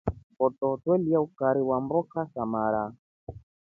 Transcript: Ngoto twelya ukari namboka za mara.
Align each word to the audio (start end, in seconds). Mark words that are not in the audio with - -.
Ngoto 0.33 0.67
twelya 0.81 1.17
ukari 1.27 1.61
namboka 1.67 2.19
za 2.33 2.43
mara. 2.53 2.83